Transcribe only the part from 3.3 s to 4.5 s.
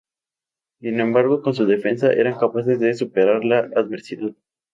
la adversidad.